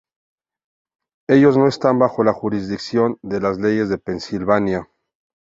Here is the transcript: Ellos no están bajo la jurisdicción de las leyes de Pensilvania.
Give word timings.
Ellos 1.29 1.57
no 1.57 1.67
están 1.67 1.99
bajo 1.99 2.23
la 2.23 2.33
jurisdicción 2.33 3.19
de 3.21 3.39
las 3.39 3.59
leyes 3.59 3.87
de 3.87 3.99
Pensilvania. 3.99 4.89